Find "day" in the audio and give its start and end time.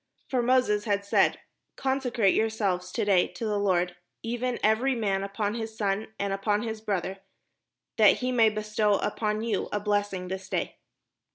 3.05-3.27, 10.49-10.77